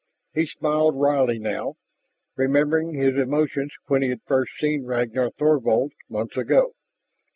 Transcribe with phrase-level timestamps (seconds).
[0.33, 1.75] He smiled wryly now,
[2.35, 6.73] remembering his emotions when he had first seen Ragnar Thorvald months ago.